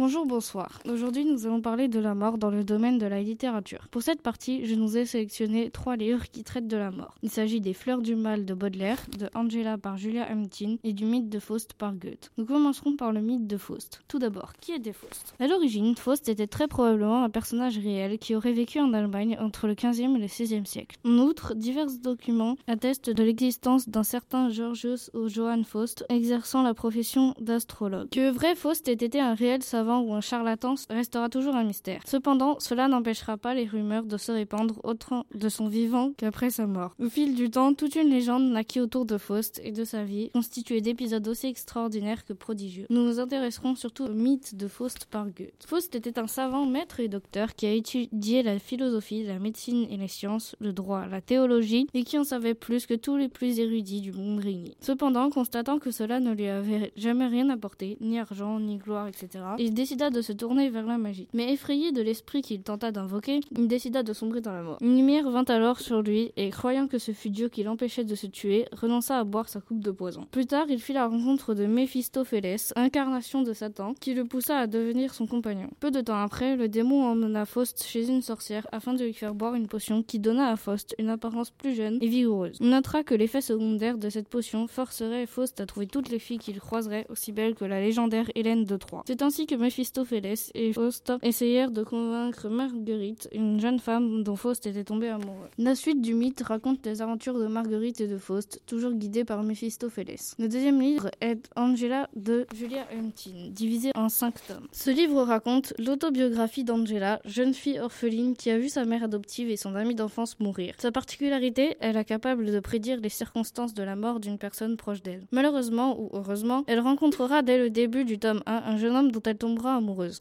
[0.00, 0.80] Bonjour, bonsoir.
[0.90, 3.86] Aujourd'hui, nous allons parler de la mort dans le domaine de la littérature.
[3.90, 7.16] Pour cette partie, je nous ai sélectionné trois livres qui traitent de la mort.
[7.22, 11.04] Il s'agit des Fleurs du mal de Baudelaire, de Angela par Julia Hamilton et du
[11.04, 12.32] mythe de Faust par Goethe.
[12.38, 14.00] Nous commencerons par le mythe de Faust.
[14.08, 15.34] Tout d'abord, qui était Faust?
[15.38, 19.66] À l'origine, Faust était très probablement un personnage réel qui aurait vécu en Allemagne entre
[19.66, 20.96] le 15e et le 16e siècle.
[21.04, 26.72] En outre, divers documents attestent de l'existence d'un certain Georgius ou Johann Faust exerçant la
[26.72, 28.08] profession d'astrologue.
[28.08, 32.00] Que vrai Faust ait été un réel savant ou un charlatan restera toujours un mystère.
[32.06, 36.66] Cependant, cela n'empêchera pas les rumeurs de se répandre autant de son vivant qu'après sa
[36.66, 36.94] mort.
[37.00, 40.30] Au fil du temps, toute une légende naquit autour de Faust et de sa vie,
[40.30, 42.86] constituée d'épisodes aussi extraordinaires que prodigieux.
[42.90, 45.64] Nous nous intéresserons surtout au mythe de Faust par Goethe.
[45.66, 49.96] Faust était un savant maître et docteur qui a étudié la philosophie, la médecine et
[49.96, 53.58] les sciences, le droit, la théologie et qui en savait plus que tous les plus
[53.58, 54.76] érudits du monde réunis.
[54.80, 59.44] Cependant, constatant que cela ne lui avait jamais rien apporté, ni argent, ni gloire, etc.,
[59.80, 61.26] décida de se tourner vers la magie.
[61.32, 64.76] Mais effrayé de l'esprit qu'il tenta d'invoquer, il décida de sombrer dans la mort.
[64.82, 68.14] Une lumière vint alors sur lui, et croyant que ce fut Dieu qui l'empêchait de
[68.14, 70.26] se tuer, renonça à boire sa coupe de poison.
[70.30, 74.66] Plus tard, il fit la rencontre de Méphistophélès, incarnation de Satan, qui le poussa à
[74.66, 75.70] devenir son compagnon.
[75.80, 79.34] Peu de temps après, le démon emmena Faust chez une sorcière afin de lui faire
[79.34, 82.58] boire une potion qui donna à Faust une apparence plus jeune et vigoureuse.
[82.60, 86.38] On notera que l'effet secondaire de cette potion forcerait Faust à trouver toutes les filles
[86.38, 89.04] qu'il croiserait aussi belles que la légendaire Hélène de Troie.
[89.06, 94.66] C'est ainsi que Méphistophélès et Faust essayèrent de convaincre Marguerite, une jeune femme dont Faust
[94.66, 95.46] était tombé amoureux.
[95.58, 99.44] La suite du mythe raconte les aventures de Marguerite et de Faust, toujours guidés par
[99.44, 100.34] Méphistophélès.
[100.40, 104.66] Le deuxième livre est Angela de Julia Hunting, divisé en cinq tomes.
[104.72, 109.56] Ce livre raconte l'autobiographie d'Angela, jeune fille orpheline qui a vu sa mère adoptive et
[109.56, 110.74] son amie d'enfance mourir.
[110.78, 115.04] Sa particularité, elle est capable de prédire les circonstances de la mort d'une personne proche
[115.04, 115.28] d'elle.
[115.30, 119.22] Malheureusement ou heureusement, elle rencontrera dès le début du tome 1 un jeune homme dont
[119.24, 119.59] elle tombera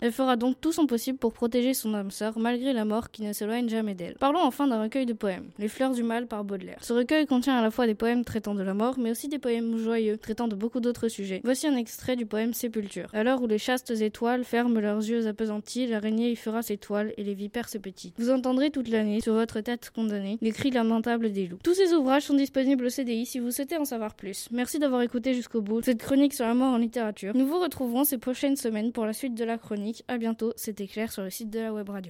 [0.01, 3.23] Elle fera donc tout son possible pour protéger son âme sœur malgré la mort qui
[3.23, 4.15] ne s'éloigne jamais d'elle.
[4.19, 6.77] Parlons enfin d'un recueil de poèmes, Les Fleurs du Mal par Baudelaire.
[6.81, 9.39] Ce recueil contient à la fois des poèmes traitant de la mort, mais aussi des
[9.39, 11.41] poèmes joyeux traitant de beaucoup d'autres sujets.
[11.43, 13.09] Voici un extrait du poème Sépulture.
[13.13, 17.13] À l'heure où les chastes étoiles ferment leurs yeux appesantis, l'araignée y fera ses toiles
[17.17, 18.13] et les vipères ses petits.
[18.17, 21.59] Vous entendrez toute l'année, sur votre tête condamnée, les cris lamentables des loups.
[21.63, 24.47] Tous ces ouvrages sont disponibles au CDI si vous souhaitez en savoir plus.
[24.51, 27.33] Merci d'avoir écouté jusqu'au bout cette chronique sur la mort en littérature.
[27.35, 30.03] Nous vous retrouverons ces prochaines semaines pour la de la chronique.
[30.07, 32.07] À bientôt, c'était Claire sur le site de la web radio.